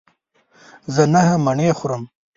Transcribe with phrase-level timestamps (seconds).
[0.93, 2.03] زه نهه مڼې خورم.